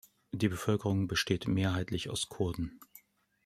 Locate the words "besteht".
1.07-1.47